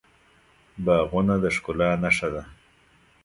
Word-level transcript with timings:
باغونه 0.85 1.35
د 1.43 1.45
ښکلا 1.55 1.89
نښه 2.03 2.29
ده. 2.33 2.43